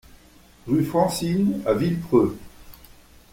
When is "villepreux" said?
1.75-2.35